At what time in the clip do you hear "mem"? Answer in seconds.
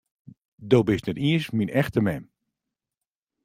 2.05-2.23